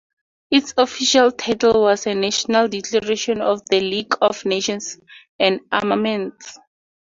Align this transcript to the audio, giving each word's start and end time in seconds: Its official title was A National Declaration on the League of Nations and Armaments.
Its 0.49 0.73
official 0.77 1.31
title 1.31 1.83
was 1.83 2.07
A 2.07 2.15
National 2.15 2.67
Declaration 2.67 3.39
on 3.39 3.61
the 3.69 3.79
League 3.81 4.15
of 4.19 4.43
Nations 4.45 4.97
and 5.37 5.59
Armaments. 5.71 6.57